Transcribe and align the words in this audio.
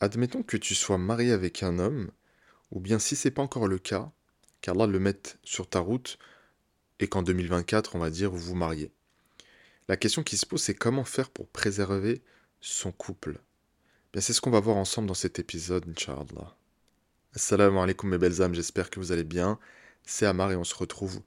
Admettons 0.00 0.42
que 0.42 0.56
tu 0.58 0.74
sois 0.74 0.98
marié 0.98 1.32
avec 1.32 1.62
un 1.62 1.78
homme, 1.78 2.10
ou 2.70 2.80
bien 2.80 2.98
si 2.98 3.16
c'est 3.16 3.30
pas 3.30 3.42
encore 3.42 3.66
le 3.66 3.78
cas, 3.78 4.10
qu'Allah 4.60 4.86
le 4.86 4.98
mette 4.98 5.38
sur 5.42 5.68
ta 5.68 5.80
route 5.80 6.18
et 7.00 7.08
qu'en 7.08 7.22
2024, 7.22 7.96
on 7.96 7.98
va 7.98 8.10
dire, 8.10 8.30
vous 8.30 8.38
vous 8.38 8.54
mariez. 8.54 8.90
La 9.88 9.96
question 9.96 10.22
qui 10.22 10.36
se 10.36 10.44
pose, 10.44 10.62
c'est 10.62 10.74
comment 10.74 11.04
faire 11.04 11.30
pour 11.30 11.48
préserver 11.48 12.22
son 12.60 12.92
couple? 12.92 13.38
Bien, 14.12 14.20
c'est 14.20 14.32
ce 14.32 14.40
qu'on 14.40 14.50
va 14.50 14.60
voir 14.60 14.76
ensemble 14.76 15.08
dans 15.08 15.14
cet 15.14 15.38
épisode, 15.38 15.88
Inch'Allah. 15.88 16.56
Assalamu 17.34 17.78
alaikum 17.78 18.10
mes 18.10 18.18
belles 18.18 18.42
âmes, 18.42 18.54
j'espère 18.54 18.90
que 18.90 18.98
vous 18.98 19.12
allez 19.12 19.24
bien. 19.24 19.58
C'est 20.04 20.26
Amar 20.26 20.52
et 20.52 20.56
on 20.56 20.64
se 20.64 20.74
retrouve 20.74 21.20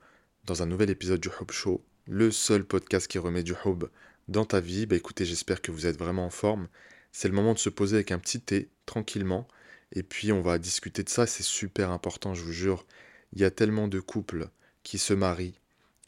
dans 0.45 0.61
un 0.61 0.65
nouvel 0.65 0.89
épisode 0.89 1.21
du 1.21 1.29
Hub 1.29 1.51
Show, 1.51 1.83
le 2.05 2.31
seul 2.31 2.65
podcast 2.65 3.07
qui 3.07 3.17
remet 3.17 3.43
du 3.43 3.53
Hub 3.65 3.85
dans 4.27 4.45
ta 4.45 4.59
vie. 4.59 4.85
Bah 4.85 4.95
écoutez, 4.95 5.25
j'espère 5.25 5.61
que 5.61 5.71
vous 5.71 5.85
êtes 5.85 5.97
vraiment 5.97 6.25
en 6.25 6.29
forme. 6.29 6.67
C'est 7.11 7.27
le 7.27 7.33
moment 7.33 7.53
de 7.53 7.59
se 7.59 7.69
poser 7.69 7.95
avec 7.95 8.11
un 8.11 8.19
petit 8.19 8.41
thé, 8.41 8.69
tranquillement. 8.85 9.47
Et 9.91 10.03
puis 10.03 10.31
on 10.31 10.41
va 10.41 10.59
discuter 10.59 11.03
de 11.03 11.09
ça, 11.09 11.25
c'est 11.25 11.43
super 11.43 11.91
important, 11.91 12.33
je 12.33 12.43
vous 12.43 12.51
jure. 12.51 12.85
Il 13.33 13.39
y 13.39 13.45
a 13.45 13.51
tellement 13.51 13.87
de 13.87 13.99
couples 13.99 14.49
qui 14.83 14.97
se 14.97 15.13
marient 15.13 15.59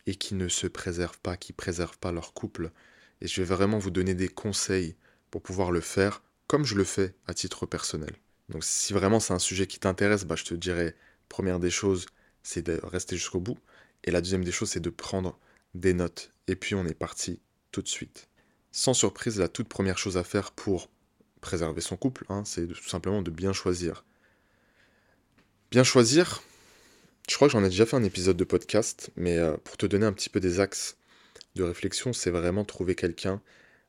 et 0.07 0.15
qui 0.15 0.35
ne 0.35 0.47
se 0.47 0.67
préservent 0.67 1.19
pas, 1.19 1.37
qui 1.37 1.53
préservent 1.53 1.97
pas 1.97 2.11
leur 2.11 2.33
couple. 2.33 2.71
Et 3.21 3.27
je 3.27 3.41
vais 3.41 3.55
vraiment 3.55 3.79
vous 3.79 3.91
donner 3.91 4.15
des 4.15 4.27
conseils 4.27 4.95
pour 5.29 5.41
pouvoir 5.41 5.71
le 5.71 5.81
faire 5.81 6.23
comme 6.47 6.65
je 6.65 6.75
le 6.75 6.83
fais 6.83 7.15
à 7.27 7.33
titre 7.33 7.65
personnel. 7.65 8.13
Donc 8.49 8.63
si 8.63 8.91
vraiment 8.93 9.19
c'est 9.19 9.33
un 9.33 9.39
sujet 9.39 9.67
qui 9.67 9.79
t'intéresse, 9.79 10.25
bah, 10.25 10.35
je 10.35 10.43
te 10.43 10.53
dirais, 10.53 10.95
première 11.29 11.59
des 11.59 11.69
choses, 11.69 12.07
c'est 12.43 12.61
de 12.61 12.79
rester 12.83 13.15
jusqu'au 13.15 13.39
bout. 13.39 13.57
Et 14.03 14.11
la 14.11 14.21
deuxième 14.21 14.43
des 14.43 14.51
choses, 14.51 14.71
c'est 14.71 14.79
de 14.79 14.89
prendre 14.89 15.39
des 15.73 15.93
notes. 15.93 16.31
Et 16.47 16.55
puis 16.55 16.75
on 16.75 16.85
est 16.85 16.93
parti 16.93 17.39
tout 17.71 17.81
de 17.81 17.87
suite. 17.87 18.27
Sans 18.71 18.93
surprise, 18.93 19.39
la 19.39 19.47
toute 19.47 19.67
première 19.67 19.97
chose 19.97 20.17
à 20.17 20.23
faire 20.23 20.51
pour 20.51 20.89
préserver 21.41 21.81
son 21.81 21.97
couple, 21.97 22.25
hein, 22.29 22.43
c'est 22.45 22.67
tout 22.67 22.89
simplement 22.89 23.21
de 23.21 23.31
bien 23.31 23.53
choisir. 23.53 24.05
Bien 25.71 25.83
choisir, 25.83 26.41
je 27.29 27.35
crois 27.35 27.47
que 27.47 27.53
j'en 27.53 27.63
ai 27.63 27.69
déjà 27.69 27.85
fait 27.85 27.95
un 27.95 28.03
épisode 28.03 28.37
de 28.37 28.43
podcast, 28.43 29.11
mais 29.15 29.37
euh, 29.37 29.57
pour 29.57 29.77
te 29.77 29.85
donner 29.85 30.05
un 30.05 30.13
petit 30.13 30.29
peu 30.29 30.39
des 30.39 30.59
axes 30.59 30.97
de 31.55 31.63
réflexion, 31.63 32.13
c'est 32.13 32.31
vraiment 32.31 32.65
trouver 32.65 32.95
quelqu'un 32.95 33.41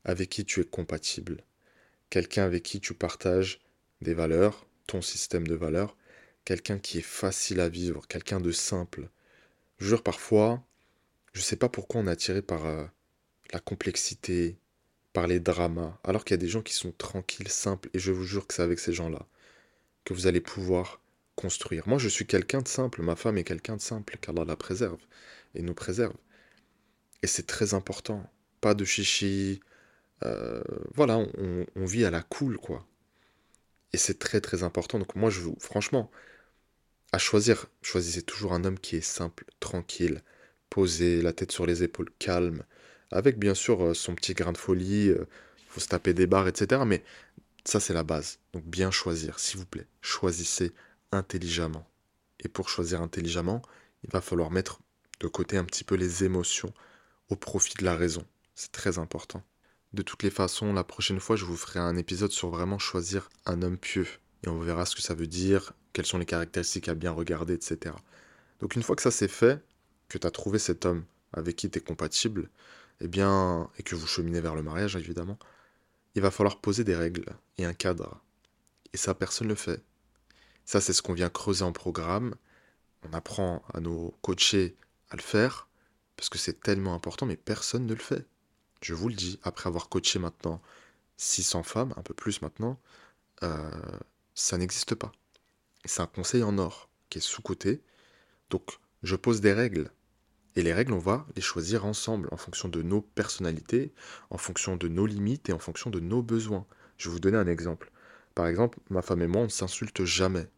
avec 0.04 0.30
qui 0.30 0.44
tu 0.44 0.60
es 0.60 0.64
compatible. 0.64 1.44
Quelqu'un 2.10 2.44
avec 2.44 2.62
qui 2.62 2.80
tu 2.80 2.94
partages 2.94 3.60
des 4.00 4.14
valeurs, 4.14 4.66
ton 4.86 5.00
système 5.00 5.46
de 5.46 5.54
valeurs, 5.54 5.96
quelqu'un 6.44 6.78
qui 6.78 6.98
est 6.98 7.02
facile 7.02 7.60
à 7.60 7.68
vivre, 7.68 8.06
quelqu'un 8.08 8.40
de 8.40 8.52
simple. 8.52 9.08
Je 9.78 9.88
jure 9.88 10.02
parfois, 10.02 10.62
je 11.32 11.40
sais 11.40 11.56
pas 11.56 11.68
pourquoi 11.68 12.00
on 12.00 12.06
est 12.06 12.10
attiré 12.10 12.42
par 12.42 12.66
euh, 12.66 12.84
la 13.52 13.60
complexité, 13.60 14.56
par 15.12 15.26
les 15.26 15.40
dramas, 15.40 15.98
alors 16.04 16.24
qu'il 16.24 16.34
y 16.34 16.40
a 16.40 16.42
des 16.42 16.48
gens 16.48 16.62
qui 16.62 16.74
sont 16.74 16.92
tranquilles, 16.92 17.48
simples, 17.48 17.90
et 17.94 17.98
je 17.98 18.12
vous 18.12 18.24
jure 18.24 18.46
que 18.46 18.54
c'est 18.54 18.62
avec 18.62 18.78
ces 18.78 18.92
gens-là 18.92 19.26
que 20.04 20.14
vous 20.14 20.26
allez 20.26 20.40
pouvoir 20.40 21.00
construire. 21.36 21.88
Moi, 21.88 21.98
je 21.98 22.08
suis 22.08 22.26
quelqu'un 22.26 22.62
de 22.62 22.68
simple, 22.68 23.02
ma 23.02 23.16
femme 23.16 23.38
est 23.38 23.44
quelqu'un 23.44 23.76
de 23.76 23.80
simple, 23.80 24.16
car 24.20 24.34
Allah 24.34 24.44
la 24.44 24.56
préserve 24.56 25.00
et 25.54 25.62
nous 25.62 25.74
préserve. 25.74 26.14
Et 27.22 27.26
c'est 27.26 27.46
très 27.46 27.74
important. 27.74 28.28
Pas 28.60 28.74
de 28.74 28.84
chichi. 28.84 29.60
Euh, 30.24 30.62
voilà, 30.94 31.18
on, 31.18 31.66
on, 31.76 31.84
vit 31.84 32.04
à 32.04 32.10
la 32.10 32.22
cool, 32.22 32.58
quoi. 32.58 32.86
Et 33.92 33.96
c'est 33.96 34.18
très 34.18 34.40
très 34.40 34.62
important. 34.62 34.98
Donc 34.98 35.14
moi, 35.16 35.30
je 35.30 35.40
vous, 35.40 35.56
franchement, 35.60 36.10
à 37.12 37.18
choisir, 37.18 37.66
choisissez 37.82 38.22
toujours 38.22 38.52
un 38.54 38.64
homme 38.64 38.78
qui 38.78 38.96
est 38.96 39.00
simple, 39.00 39.44
tranquille, 39.60 40.22
posé, 40.70 41.22
la 41.22 41.32
tête 41.32 41.52
sur 41.52 41.66
les 41.66 41.82
épaules, 41.82 42.10
calme, 42.18 42.64
avec 43.12 43.38
bien 43.38 43.54
sûr 43.54 43.82
euh, 43.82 43.94
son 43.94 44.14
petit 44.14 44.34
grain 44.34 44.52
de 44.52 44.58
folie, 44.58 45.08
euh, 45.08 45.26
il 45.58 45.68
faut 45.68 45.80
se 45.80 45.88
taper 45.88 46.14
des 46.14 46.26
barres, 46.26 46.48
etc. 46.48 46.82
Mais 46.86 47.02
ça, 47.64 47.80
c'est 47.80 47.94
la 47.94 48.02
base. 48.02 48.38
Donc 48.52 48.64
bien 48.64 48.90
choisir, 48.90 49.38
s'il 49.38 49.58
vous 49.58 49.66
plaît. 49.66 49.86
Choisissez 50.00 50.72
intelligemment. 51.12 51.86
Et 52.40 52.48
pour 52.48 52.68
choisir 52.68 53.00
intelligemment, 53.00 53.62
il 54.04 54.10
va 54.10 54.20
falloir 54.20 54.50
mettre 54.50 54.80
de 55.20 55.28
côté 55.28 55.56
un 55.56 55.64
petit 55.64 55.84
peu 55.84 55.94
les 55.94 56.24
émotions 56.24 56.72
au 57.28 57.36
profit 57.36 57.74
de 57.78 57.84
la 57.84 57.94
raison. 57.94 58.24
C'est 58.54 58.72
très 58.72 58.98
important. 58.98 59.42
De 59.92 60.02
toutes 60.02 60.22
les 60.22 60.30
façons, 60.30 60.72
la 60.72 60.84
prochaine 60.84 61.20
fois, 61.20 61.36
je 61.36 61.44
vous 61.44 61.56
ferai 61.56 61.78
un 61.78 61.96
épisode 61.96 62.32
sur 62.32 62.48
vraiment 62.48 62.78
choisir 62.78 63.28
un 63.46 63.62
homme 63.62 63.78
pieux. 63.78 64.08
Et 64.44 64.48
on 64.48 64.58
verra 64.58 64.86
ce 64.86 64.96
que 64.96 65.02
ça 65.02 65.14
veut 65.14 65.26
dire, 65.26 65.72
quelles 65.92 66.06
sont 66.06 66.18
les 66.18 66.26
caractéristiques 66.26 66.88
à 66.88 66.94
bien 66.94 67.12
regarder, 67.12 67.54
etc. 67.54 67.94
Donc 68.60 68.74
une 68.74 68.82
fois 68.82 68.96
que 68.96 69.02
ça 69.02 69.10
c'est 69.10 69.28
fait, 69.28 69.62
que 70.08 70.18
tu 70.18 70.26
as 70.26 70.30
trouvé 70.30 70.58
cet 70.58 70.86
homme 70.86 71.04
avec 71.32 71.56
qui 71.56 71.70
tu 71.70 71.78
es 71.78 71.82
compatible, 71.82 72.48
eh 73.00 73.08
bien, 73.08 73.70
et 73.78 73.82
que 73.82 73.94
vous 73.94 74.06
cheminez 74.06 74.40
vers 74.40 74.54
le 74.54 74.62
mariage, 74.62 74.96
évidemment, 74.96 75.38
il 76.14 76.22
va 76.22 76.30
falloir 76.30 76.60
poser 76.60 76.84
des 76.84 76.96
règles 76.96 77.26
et 77.58 77.64
un 77.64 77.74
cadre. 77.74 78.20
Et 78.92 78.96
ça, 78.96 79.14
personne 79.14 79.48
ne 79.48 79.52
le 79.52 79.56
fait. 79.56 79.82
Ça, 80.64 80.80
c'est 80.80 80.92
ce 80.92 81.02
qu'on 81.02 81.14
vient 81.14 81.30
creuser 81.30 81.64
en 81.64 81.72
programme. 81.72 82.34
On 83.02 83.12
apprend 83.12 83.62
à 83.72 83.80
nos 83.80 84.16
coachés 84.22 84.76
à 85.10 85.16
le 85.16 85.22
faire, 85.22 85.68
parce 86.16 86.28
que 86.28 86.38
c'est 86.38 86.60
tellement 86.60 86.94
important, 86.94 87.26
mais 87.26 87.36
personne 87.36 87.86
ne 87.86 87.94
le 87.94 88.00
fait. 88.00 88.26
Je 88.80 88.94
vous 88.94 89.08
le 89.08 89.14
dis, 89.14 89.38
après 89.42 89.68
avoir 89.68 89.88
coaché 89.88 90.18
maintenant 90.18 90.60
600 91.16 91.62
femmes, 91.62 91.94
un 91.96 92.02
peu 92.02 92.14
plus 92.14 92.42
maintenant, 92.42 92.78
euh, 93.42 93.70
ça 94.34 94.58
n'existe 94.58 94.94
pas. 94.94 95.12
C'est 95.84 96.00
un 96.00 96.06
conseil 96.06 96.42
en 96.42 96.58
or 96.58 96.88
qui 97.10 97.18
est 97.18 97.22
sous-côté. 97.22 97.82
Donc, 98.50 98.78
je 99.02 99.16
pose 99.16 99.40
des 99.40 99.52
règles 99.52 99.90
et 100.54 100.62
les 100.62 100.72
règles, 100.72 100.92
on 100.92 100.98
va 100.98 101.26
les 101.34 101.42
choisir 101.42 101.86
ensemble, 101.86 102.28
en 102.30 102.36
fonction 102.36 102.68
de 102.68 102.82
nos 102.82 103.00
personnalités, 103.00 103.92
en 104.30 104.38
fonction 104.38 104.76
de 104.76 104.88
nos 104.88 105.06
limites 105.06 105.48
et 105.48 105.52
en 105.52 105.58
fonction 105.58 105.90
de 105.90 106.00
nos 106.00 106.22
besoins. 106.22 106.66
Je 106.98 107.08
vais 107.08 107.14
vous 107.14 107.20
donner 107.20 107.38
un 107.38 107.46
exemple. 107.46 107.90
Par 108.34 108.46
exemple, 108.46 108.78
ma 108.90 109.02
femme 109.02 109.22
et 109.22 109.26
moi, 109.26 109.42
on 109.42 109.44
ne 109.44 109.50
s'insulte 109.50 110.04
jamais. 110.04 110.48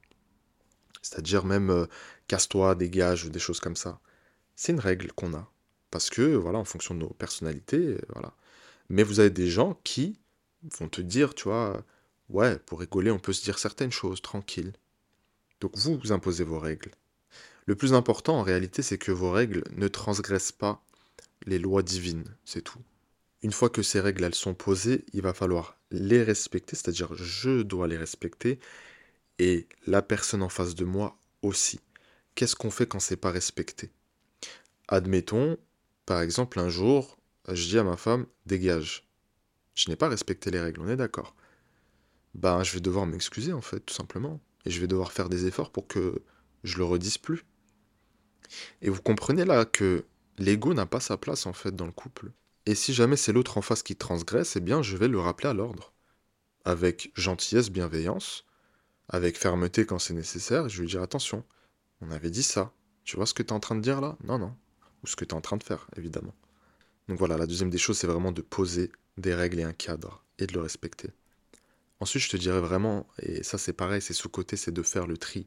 C'est-à-dire 1.03 1.45
même 1.45 1.71
euh, 1.71 1.87
casse-toi, 2.29 2.75
dégage, 2.75 3.25
ou 3.25 3.31
des 3.31 3.39
choses 3.39 3.61
comme 3.61 3.77
ça. 3.77 4.01
C'est 4.57 4.73
une 4.73 4.81
règle 4.81 5.13
qu'on 5.13 5.35
a. 5.35 5.51
Parce 5.91 6.11
que, 6.11 6.35
voilà, 6.35 6.59
en 6.59 6.65
fonction 6.65 6.95
de 6.95 7.01
nos 7.01 7.11
personnalités, 7.11 7.95
euh, 7.95 8.01
voilà. 8.13 8.35
Mais 8.89 9.03
vous 9.03 9.21
avez 9.21 9.31
des 9.31 9.49
gens 9.49 9.79
qui 9.85 10.19
vont 10.79 10.89
te 10.89 11.01
dire, 11.01 11.35
tu 11.35 11.45
vois, 11.45 11.85
ouais, 12.31 12.59
pour 12.59 12.81
rigoler, 12.81 13.11
on 13.11 13.19
peut 13.19 13.33
se 13.33 13.45
dire 13.45 13.59
certaines 13.59 13.93
choses, 13.93 14.23
tranquille. 14.23 14.73
Donc 15.61 15.77
vous, 15.77 15.99
vous 15.99 16.13
imposez 16.13 16.45
vos 16.45 16.59
règles. 16.59 16.91
Le 17.67 17.75
plus 17.75 17.95
important 17.95 18.39
en 18.39 18.43
réalité, 18.43 18.83
c'est 18.83 18.99
que 18.99 19.13
vos 19.13 19.31
règles 19.31 19.65
ne 19.73 19.89
transgressent 19.89 20.53
pas 20.53 20.85
les 21.47 21.59
lois 21.59 21.83
divines, 21.83 22.25
c'est 22.45 22.63
tout. 22.63 22.81
Une 23.43 23.53
fois 23.53 23.69
que 23.71 23.83
ces 23.83 24.01
règles 24.01 24.25
elles 24.25 24.35
sont 24.35 24.55
posées, 24.55 25.05
il 25.13 25.23
va 25.23 25.35
falloir 25.35 25.77
les 25.91 26.23
respecter, 26.23 26.77
c'est-à-dire 26.77 27.15
je 27.15 27.63
dois 27.63 27.87
les 27.87 27.97
respecter 27.97 28.59
et 29.39 29.67
la 29.87 30.03
personne 30.03 30.43
en 30.43 30.49
face 30.49 30.75
de 30.75 30.85
moi 30.85 31.19
aussi. 31.43 31.81
Qu'est-ce 32.35 32.57
qu'on 32.57 32.71
fait 32.71 32.87
quand 32.87 33.01
c'est 33.01 33.17
pas 33.17 33.31
respecté? 33.31 33.91
Admettons, 34.89 35.57
par 36.07 36.21
exemple, 36.21 36.59
un 36.59 36.69
jour, 36.69 37.19
je 37.49 37.69
dis 37.69 37.79
à 37.79 37.85
ma 37.85 37.97
femme 37.97 38.27
dégage. 38.47 39.09
Je 39.75 39.89
n'ai 39.89 39.97
pas 39.97 40.09
respecté 40.09 40.51
les 40.51 40.61
règles, 40.61 40.81
on 40.81 40.89
est 40.89 40.97
d'accord. 40.97 41.35
Ben, 42.35 42.63
je 42.63 42.73
vais 42.73 42.81
devoir 42.81 43.07
m'excuser 43.07 43.53
en 43.53 43.61
fait, 43.61 43.81
tout 43.81 43.95
simplement, 43.95 44.41
et 44.65 44.71
je 44.71 44.81
vais 44.81 44.87
devoir 44.87 45.13
faire 45.13 45.29
des 45.29 45.47
efforts 45.47 45.71
pour 45.71 45.87
que 45.87 46.23
je 46.65 46.79
le 46.79 46.85
redise 46.85 47.19
plus. 47.19 47.45
Et 48.83 48.91
vous 48.91 49.03
comprenez 49.03 49.45
là 49.45 49.65
que 49.65 50.05
l'ego 50.39 50.75
n'a 50.75 50.87
pas 50.87 51.01
sa 51.01 51.17
place 51.17 51.47
en 51.47 51.53
fait 51.53 51.75
dans 51.75 51.87
le 51.87 51.93
couple. 51.93 52.31
Et 52.67 52.75
si 52.75 52.95
jamais 52.95 53.17
c'est 53.17 53.33
l'autre 53.33 53.59
en 53.59 53.63
face 53.63 53.83
qui 53.83 53.97
transgresse, 53.97 54.57
eh 54.57 54.61
bien 54.61 54.83
je 54.83 54.97
vais 54.97 55.09
le 55.09 55.21
rappeler 55.21 55.49
à 55.49 55.55
l'ordre. 55.55 55.93
Avec 56.65 57.13
gentillesse, 57.15 57.71
bienveillance, 57.71 58.45
avec 59.09 59.39
fermeté 59.39 59.85
quand 59.85 59.99
c'est 59.99 60.15
nécessaire, 60.15 60.69
je 60.69 60.77
vais 60.77 60.83
lui 60.83 60.91
dire 60.91 61.03
attention, 61.03 61.45
on 62.01 62.11
avait 62.11 62.31
dit 62.31 62.43
ça. 62.43 62.73
Tu 63.05 63.17
vois 63.17 63.27
ce 63.27 63.35
que 63.35 63.43
tu 63.43 63.51
es 63.51 63.53
en 63.53 63.61
train 63.61 63.75
de 63.75 63.83
dire 63.83 64.01
là? 64.01 64.17
Non, 64.25 64.39
non. 64.39 64.57
Ou 65.03 65.07
ce 65.07 65.17
que 65.17 65.27
tu 65.27 65.33
es 65.33 65.35
en 65.35 65.43
train 65.43 65.59
de 65.59 65.63
faire, 65.63 65.87
évidemment. 65.97 66.35
Donc 67.09 67.19
voilà, 67.19 67.37
la 67.37 67.47
deuxième 67.47 67.69
des 67.69 67.77
choses, 67.77 67.99
c'est 67.99 68.07
vraiment 68.07 68.33
de 68.33 68.41
poser 68.41 68.91
des 69.19 69.35
règles 69.35 69.61
et 69.61 69.63
un 69.63 69.75
cadre, 69.75 70.25
et 70.39 70.47
de 70.47 70.55
le 70.55 70.61
respecter. 70.61 71.11
Ensuite, 72.01 72.23
je 72.23 72.31
te 72.31 72.37
dirais 72.39 72.61
vraiment, 72.61 73.07
et 73.21 73.43
ça 73.43 73.59
c'est 73.59 73.75
pareil, 73.75 74.01
c'est 74.01 74.15
sous-côté, 74.15 74.57
c'est 74.57 74.73
de 74.73 74.83
faire 74.83 75.07
le 75.07 75.19
tri 75.19 75.47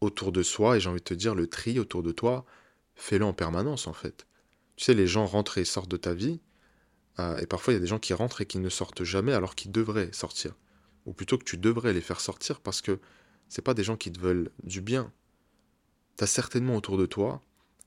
autour 0.00 0.32
de 0.32 0.42
soi, 0.42 0.76
et 0.76 0.80
j'ai 0.80 0.88
envie 0.88 1.00
de 1.00 1.04
te 1.04 1.14
dire, 1.14 1.34
le 1.34 1.48
tri 1.48 1.78
autour 1.78 2.02
de 2.02 2.12
toi, 2.12 2.44
fais-le 2.94 3.24
en 3.24 3.32
permanence 3.32 3.86
en 3.86 3.92
fait. 3.92 4.26
Tu 4.76 4.84
sais, 4.84 4.94
les 4.94 5.06
gens 5.06 5.26
rentrent 5.26 5.58
et 5.58 5.64
sortent 5.64 5.90
de 5.90 5.96
ta 5.96 6.14
vie, 6.14 6.40
euh, 7.18 7.36
et 7.38 7.46
parfois 7.46 7.72
il 7.72 7.76
y 7.76 7.78
a 7.78 7.80
des 7.80 7.86
gens 7.86 7.98
qui 7.98 8.14
rentrent 8.14 8.40
et 8.40 8.46
qui 8.46 8.58
ne 8.58 8.68
sortent 8.68 9.04
jamais 9.04 9.32
alors 9.32 9.54
qu'ils 9.54 9.72
devraient 9.72 10.12
sortir. 10.12 10.54
Ou 11.06 11.12
plutôt 11.12 11.38
que 11.38 11.44
tu 11.44 11.56
devrais 11.56 11.92
les 11.92 12.00
faire 12.00 12.20
sortir 12.20 12.60
parce 12.60 12.80
que 12.80 13.00
c'est 13.48 13.62
pas 13.62 13.74
des 13.74 13.84
gens 13.84 13.96
qui 13.96 14.12
te 14.12 14.20
veulent 14.20 14.50
du 14.62 14.80
bien. 14.80 15.12
Tu 16.16 16.24
as 16.24 16.26
certainement 16.26 16.76
autour 16.76 16.98
de 16.98 17.06
toi 17.06 17.42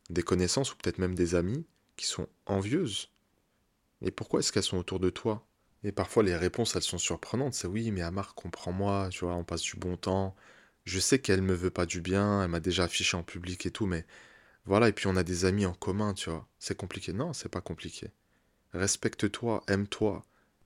des 0.10 0.24
connaissances 0.24 0.74
ou 0.74 0.78
peut-être 0.78 0.98
même 0.98 1.16
des 1.16 1.36
amis 1.36 1.66
qui 1.96 2.06
sont 2.06 2.28
envieuses. 2.46 3.12
Mais 4.02 4.12
pourquoi 4.12 4.40
est-ce 4.40 4.52
qu'elles 4.52 4.64
sont 4.64 4.78
autour 4.78 5.00
de 5.00 5.10
toi? 5.10 5.48
Et 5.84 5.92
parfois 5.92 6.24
les 6.24 6.36
réponses 6.36 6.76
elles 6.76 6.82
sont 6.82 6.98
surprenantes. 6.98 7.54
C'est 7.54 7.68
oui, 7.68 7.92
mais 7.92 8.02
Amar, 8.02 8.36
comprends-moi, 8.36 9.10
tu 9.12 9.26
vois, 9.26 9.36
on 9.36 9.44
passe 9.44 9.62
du 9.62 9.78
bon 9.78 9.96
temps, 9.96 10.36
je 10.86 11.00
sais 11.00 11.20
qu'elle 11.20 11.42
me 11.42 11.54
veut 11.54 11.72
pas 11.72 11.86
du 11.86 12.02
bien, 12.02 12.44
elle 12.44 12.50
m'a 12.50 12.60
déjà 12.60 12.86
affiché 12.86 13.18
en 13.18 13.24
public 13.24 13.66
et 13.66 13.72
tout, 13.72 13.86
mais 13.86 14.06
voilà, 14.66 14.90
et 14.90 14.94
puis 14.94 15.08
on 15.08 15.16
a 15.16 15.24
des 15.24 15.46
amis 15.46 15.66
en 15.66 15.74
commun, 15.74 16.14
tu 16.14 16.30
vois. 16.30 16.48
C'est 16.60 16.78
compliqué. 16.78 17.14
Non, 17.14 17.34
c'est 17.34 17.50
pas 17.50 17.62
compliqué. 17.62 18.12
Respecte-toi, 18.74 19.64
aime-toi. 19.68 20.24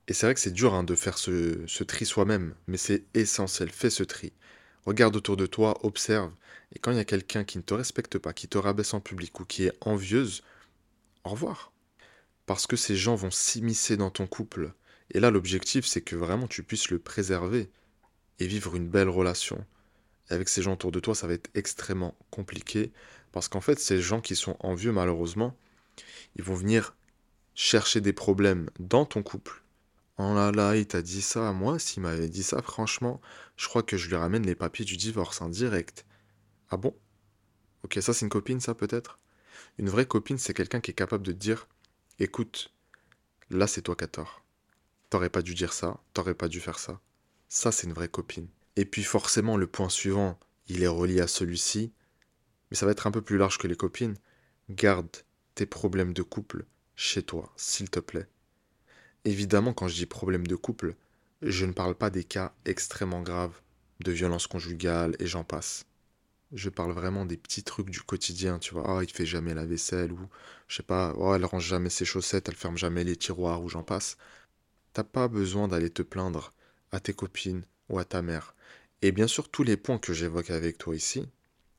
Et 0.08 0.14
c'est 0.14 0.28
vrai 0.28 0.36
que 0.36 0.40
c'est 0.40 0.52
dur 0.52 0.74
hein, 0.74 0.84
de 0.84 0.96
faire 0.96 1.18
ce, 1.18 1.64
ce 1.68 1.84
tri 1.84 2.06
soi-même, 2.06 2.56
mais 2.68 2.78
c'est 2.78 3.06
essentiel. 3.14 3.72
Fais 3.72 3.90
ce 3.90 4.04
tri. 4.04 4.34
Regarde 4.86 5.16
autour 5.16 5.38
de 5.38 5.48
toi, 5.48 5.80
observe. 5.84 6.32
Et 6.74 6.80
quand 6.80 6.92
il 6.92 6.98
y 6.98 7.00
a 7.00 7.06
quelqu'un 7.06 7.44
qui 7.44 7.58
ne 7.58 7.64
te 7.64 7.74
respecte 7.74 8.18
pas, 8.18 8.34
qui 8.34 8.48
te 8.48 8.58
rabaisse 8.58 8.94
en 8.94 9.00
public 9.02 9.40
ou 9.40 9.46
qui 9.46 9.66
est 9.66 9.74
envieuse, 9.82 10.44
au 11.24 11.30
revoir. 11.30 11.72
Parce 12.46 12.68
que 12.68 12.76
ces 12.76 12.96
gens 12.96 13.16
vont 13.16 13.32
s'immiscer 13.32 13.98
dans 13.98 14.12
ton 14.12 14.28
couple. 14.28 14.74
Et 15.12 15.20
là, 15.20 15.32
l'objectif, 15.32 15.86
c'est 15.86 16.02
que 16.02 16.16
vraiment 16.16 16.48
tu 16.48 16.64
puisses 16.64 16.90
le 16.92 17.00
préserver 17.00 17.72
et 18.40 18.48
vivre 18.48 18.76
une 18.76 18.90
belle 18.90 19.10
relation. 19.10 19.66
Avec 20.30 20.50
ces 20.50 20.62
gens 20.62 20.74
autour 20.74 20.92
de 20.92 21.00
toi, 21.00 21.16
ça 21.16 21.28
va 21.28 21.34
être 21.34 21.50
extrêmement 21.54 22.16
compliqué. 22.32 22.92
Parce 23.32 23.48
qu'en 23.48 23.62
fait, 23.62 23.80
ces 23.80 24.02
gens 24.02 24.22
qui 24.22 24.36
sont 24.36 24.58
envieux, 24.60 24.92
malheureusement, 24.92 25.56
ils 26.36 26.44
vont 26.44 26.56
venir 26.56 26.96
chercher 27.54 28.02
des 28.02 28.14
problèmes 28.14 28.70
dans 28.80 29.06
ton 29.06 29.24
couple. 29.24 29.64
Oh 30.18 30.34
là 30.34 30.52
là, 30.52 30.76
il 30.78 30.88
t'a 30.88 31.02
dit 31.02 31.22
ça 31.22 31.50
à 31.50 31.52
moi, 31.52 31.78
s'il 31.78 32.02
m'avait 32.04 32.30
dit 32.30 32.44
ça, 32.44 32.62
franchement, 32.62 33.20
je 33.58 33.68
crois 33.68 33.84
que 33.84 33.98
je 33.98 34.08
lui 34.08 34.16
ramène 34.16 34.46
les 34.46 34.56
papiers 34.56 34.86
du 34.86 34.98
divorce, 34.98 35.42
en 35.42 35.50
direct. 35.50 36.06
Ah 36.70 36.78
bon? 36.78 36.96
Ok, 37.84 37.98
ça 38.02 38.14
c'est 38.14 38.26
une 38.26 38.30
copine, 38.30 38.62
ça 38.62 38.74
peut-être? 38.76 39.20
Une 39.78 39.90
vraie 39.90 40.06
copine, 40.06 40.38
c'est 40.38 40.54
quelqu'un 40.54 40.80
qui 40.82 40.92
est 40.92 40.96
capable 40.96 41.26
de 41.26 41.34
dire 41.34 41.68
Écoute, 42.20 42.74
là 43.50 43.68
c'est 43.68 43.82
toi 43.82 43.96
qui 43.96 44.06
as 44.06 44.08
tort. 44.08 44.42
T'aurais 45.10 45.30
pas 45.30 45.42
dû 45.42 45.54
dire 45.54 45.74
ça, 45.74 46.00
t'aurais 46.14 46.34
pas 46.34 46.48
dû 46.48 46.60
faire 46.62 46.80
ça. 46.80 47.00
Ça 47.50 47.72
c'est 47.72 47.88
une 47.88 47.94
vraie 47.94 48.08
copine. 48.10 48.48
Et 48.76 48.86
puis 48.86 49.04
forcément, 49.04 49.58
le 49.58 49.68
point 49.68 49.90
suivant, 49.90 50.40
il 50.68 50.84
est 50.84 50.88
relié 50.88 51.22
à 51.22 51.28
celui-ci, 51.28 51.92
mais 52.70 52.78
ça 52.78 52.86
va 52.86 52.92
être 52.92 53.08
un 53.08 53.12
peu 53.12 53.22
plus 53.22 53.38
large 53.38 53.58
que 53.58 53.68
les 53.68 53.76
copines. 53.76 54.16
Garde 54.70 55.10
tes 55.54 55.66
problèmes 55.66 56.14
de 56.14 56.22
couple 56.22 56.66
chez 56.96 57.24
toi, 57.24 57.54
s'il 57.56 57.90
te 57.90 58.00
plaît. 58.00 58.28
Évidemment, 59.24 59.74
quand 59.74 59.88
je 59.88 59.96
dis 59.96 60.06
problème 60.06 60.48
de 60.48 60.56
couple, 60.56 60.96
je 61.42 61.66
ne 61.66 61.72
parle 61.72 61.96
pas 61.96 62.10
des 62.10 62.24
cas 62.24 62.54
extrêmement 62.66 63.22
graves 63.22 63.62
de 64.02 64.12
violence 64.12 64.48
conjugale 64.48 65.16
et 65.20 65.28
j'en 65.28 65.44
passe. 65.44 65.86
Je 66.52 66.70
parle 66.70 66.92
vraiment 66.92 67.26
des 67.26 67.38
petits 67.38 67.64
trucs 67.64 67.90
du 67.90 68.02
quotidien, 68.02 68.60
tu 68.60 68.74
vois. 68.74 69.00
Ah, 69.00 69.04
il 69.04 69.12
fait 69.12 69.26
jamais 69.26 69.54
la 69.54 69.66
vaisselle 69.66 70.12
ou 70.12 70.20
je 70.68 70.78
sais 70.78 70.84
pas, 70.84 71.14
oh, 71.18 71.34
elle 71.34 71.46
range 71.46 71.66
jamais 71.68 71.90
ses 71.90 72.06
chaussettes, 72.06 72.50
elle 72.50 72.56
ferme 72.56 72.78
jamais 72.78 73.04
les 73.04 73.16
tiroirs 73.16 73.64
ou 73.64 73.70
j'en 73.70 73.84
passe. 73.84 74.18
T'as 74.94 75.04
pas 75.04 75.28
besoin 75.28 75.68
d'aller 75.68 75.90
te 75.90 76.02
plaindre 76.02 76.54
à 76.92 77.00
tes 77.00 77.14
copines 77.14 77.66
ou 77.90 78.00
à 78.00 78.06
ta 78.06 78.22
mère. 78.22 78.56
Et 79.02 79.12
bien 79.12 79.28
sûr, 79.28 79.50
tous 79.50 79.64
les 79.64 79.78
points 79.78 80.00
que 80.00 80.14
j'évoque 80.14 80.50
avec 80.50 80.78
toi 80.78 80.96
ici, 80.96 81.28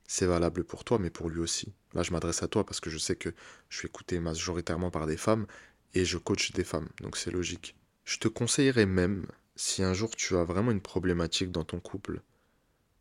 c'est 0.07 0.27
valable 0.27 0.65
pour 0.65 0.85
toi, 0.85 0.99
mais 0.99 1.11
pour 1.11 1.29
lui 1.29 1.41
aussi. 1.41 1.73
Là, 1.95 2.03
je 2.03 2.13
m'adresse 2.13 2.43
à 2.43 2.49
toi 2.49 2.65
parce 2.65 2.81
que 2.81 2.91
je 2.91 2.99
sais 2.99 3.17
que 3.17 3.35
je 3.69 3.79
suis 3.79 3.89
écouté 3.89 4.21
majoritairement 4.21 4.91
par 4.91 5.07
des 5.07 5.17
femmes 5.17 5.47
et 5.95 6.05
je 6.05 6.19
coach 6.19 6.53
des 6.53 6.65
femmes, 6.65 6.89
donc 7.01 7.17
c'est 7.17 7.31
logique. 7.31 7.75
Je 8.05 8.19
te 8.19 8.29
conseillerais 8.29 8.87
même, 8.87 9.27
si 9.57 9.83
un 9.83 9.95
jour 9.95 10.15
tu 10.15 10.37
as 10.37 10.45
vraiment 10.45 10.71
une 10.71 10.81
problématique 10.81 11.51
dans 11.51 11.65
ton 11.65 11.81
couple, 11.81 12.21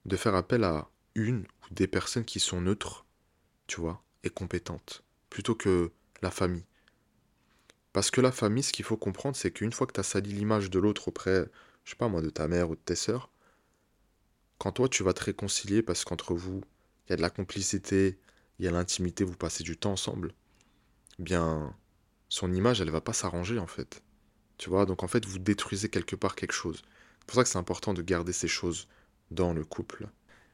de 0.05 0.15
faire 0.15 0.35
appel 0.35 0.63
à 0.63 0.89
une 1.13 1.45
ou 1.63 1.73
des 1.73 1.87
personnes 1.87 2.25
qui 2.25 2.39
sont 2.39 2.61
neutres, 2.61 3.05
tu 3.67 3.81
vois, 3.81 4.01
et 4.23 4.29
compétentes, 4.29 5.03
plutôt 5.29 5.55
que 5.55 5.91
la 6.21 6.31
famille. 6.31 6.65
Parce 7.93 8.11
que 8.11 8.21
la 8.21 8.31
famille, 8.31 8.63
ce 8.63 8.73
qu'il 8.73 8.85
faut 8.85 8.97
comprendre, 8.97 9.35
c'est 9.35 9.51
qu'une 9.51 9.71
fois 9.71 9.87
que 9.87 9.93
tu 9.93 9.99
as 9.99 10.03
sali 10.03 10.33
l'image 10.33 10.69
de 10.69 10.79
l'autre 10.79 11.07
auprès, 11.07 11.45
je 11.85 11.91
sais 11.91 11.95
pas 11.95 12.09
moi, 12.09 12.21
de 12.21 12.29
ta 12.29 12.47
mère 12.47 12.69
ou 12.69 12.75
de 12.75 12.81
tes 12.81 12.95
sœurs, 12.95 13.29
quand 14.57 14.71
toi 14.73 14.89
tu 14.89 15.03
vas 15.03 15.13
te 15.13 15.23
réconcilier 15.23 15.81
parce 15.81 16.03
qu'entre 16.03 16.33
vous, 16.33 16.61
il 17.07 17.11
y 17.11 17.13
a 17.13 17.17
de 17.17 17.21
la 17.21 17.29
complicité, 17.29 18.19
il 18.59 18.65
y 18.65 18.67
a 18.67 18.71
l'intimité, 18.71 19.23
vous 19.23 19.37
passez 19.37 19.63
du 19.63 19.77
temps 19.77 19.93
ensemble, 19.93 20.33
eh 21.19 21.23
bien, 21.23 21.75
son 22.29 22.51
image, 22.53 22.81
elle 22.81 22.89
va 22.89 23.01
pas 23.01 23.13
s'arranger 23.13 23.59
en 23.59 23.67
fait. 23.67 24.01
Tu 24.57 24.69
vois, 24.69 24.85
donc 24.85 25.03
en 25.03 25.07
fait, 25.07 25.25
vous 25.25 25.39
détruisez 25.39 25.89
quelque 25.89 26.15
part 26.15 26.35
quelque 26.35 26.53
chose. 26.53 26.81
C'est 27.19 27.25
pour 27.27 27.35
ça 27.35 27.43
que 27.43 27.49
c'est 27.49 27.57
important 27.57 27.93
de 27.93 28.01
garder 28.01 28.33
ces 28.33 28.47
choses 28.47 28.87
dans 29.31 29.53
le 29.53 29.63
couple. 29.63 30.07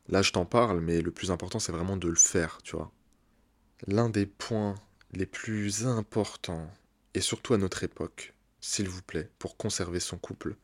Là, 0.07 0.21
je 0.21 0.31
t'en 0.31 0.45
parle, 0.45 0.81
mais 0.81 1.01
le 1.01 1.11
plus 1.11 1.31
important, 1.31 1.59
c'est 1.59 1.71
vraiment 1.71 1.97
de 1.97 2.07
le 2.07 2.15
faire, 2.15 2.59
tu 2.63 2.75
vois. 2.75 2.91
L'un 3.87 4.09
des 4.09 4.25
points 4.25 4.75
les 5.11 5.25
plus 5.25 5.85
importants, 5.85 6.71
et 7.13 7.21
surtout 7.21 7.53
à 7.53 7.57
notre 7.57 7.83
époque, 7.83 8.33
s'il 8.59 8.89
vous 8.89 9.01
plaît, 9.01 9.29
pour 9.39 9.57
conserver 9.57 9.99
son 9.99 10.17
couple, 10.17 10.55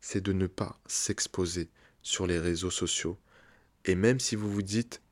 c'est 0.00 0.20
de 0.20 0.32
ne 0.32 0.46
pas 0.46 0.80
s'exposer 0.86 1.70
sur 2.02 2.26
les 2.26 2.38
réseaux 2.38 2.70
sociaux. 2.70 3.18
Et 3.84 3.94
même 3.94 4.20
si 4.20 4.36
vous 4.36 4.50
vous 4.50 4.62
dites, 4.62 5.02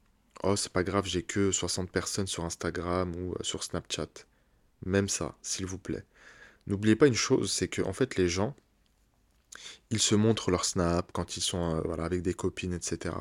oh, 0.43 0.57
c'est 0.57 0.73
pas 0.73 0.85
grave, 0.85 1.07
j'ai 1.07 1.23
que 1.23 1.53
60 1.53 1.91
personnes 1.91 2.27
sur 2.27 2.45
Instagram 2.45 3.15
ou 3.17 3.33
euh, 3.33 3.43
sur 3.43 3.63
Snapchat, 3.63 4.09
même 4.85 5.09
ça, 5.09 5.37
s'il 5.43 5.67
vous 5.67 5.79
plaît. 5.79 6.05
N'oubliez 6.67 6.97
pas 6.97 7.07
une 7.07 7.15
chose, 7.15 7.53
c'est 7.53 7.69
que 7.69 7.83
en 7.83 7.93
fait 7.93 8.17
les 8.17 8.29
gens, 8.29 8.55
ils 9.91 10.01
se 10.03 10.15
montrent 10.15 10.51
leur 10.51 10.65
snap 10.65 11.11
quand 11.13 11.37
ils 11.37 11.43
sont 11.43 11.77
euh, 11.77 11.95
avec 11.99 12.23
des 12.23 12.35
copines, 12.35 12.75
etc. 12.75 13.15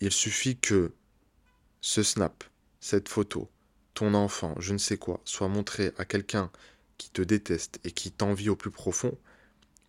Il 0.00 0.12
suffit 0.12 0.58
que 0.58 0.92
ce 1.80 2.02
snap, 2.02 2.44
cette 2.80 3.08
photo, 3.08 3.50
ton 3.94 4.14
enfant, 4.14 4.54
je 4.58 4.72
ne 4.72 4.78
sais 4.78 4.98
quoi, 4.98 5.20
soit 5.24 5.48
montré 5.48 5.92
à 5.96 6.04
quelqu'un 6.04 6.50
qui 6.98 7.10
te 7.10 7.22
déteste 7.22 7.80
et 7.84 7.90
qui 7.90 8.10
t'envie 8.10 8.48
au 8.48 8.56
plus 8.56 8.70
profond, 8.70 9.16